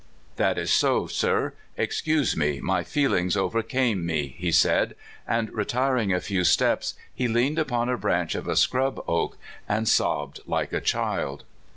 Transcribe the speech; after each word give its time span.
"That 0.37 0.57
is 0.57 0.73
so, 0.73 1.05
sir; 1.05 1.53
excuse 1.77 2.35
me, 2.35 2.59
my 2.59 2.81
feelings 2.83 3.37
over 3.37 3.61
came 3.61 4.03
me," 4.03 4.33
he 4.35 4.51
said, 4.51 4.95
and 5.27 5.53
retiring 5.53 6.11
a 6.11 6.19
few 6.19 6.43
steps, 6.43 6.95
he 7.13 7.27
leaned 7.27 7.59
upon 7.59 7.87
a 7.87 7.99
branch 7.99 8.33
of 8.33 8.47
a 8.47 8.55
scrub 8.55 8.99
oak 9.07 9.37
and 9.69 9.87
sobbed 9.87 10.39
like 10.47 10.73
a 10.73 10.81
child. 10.81 11.43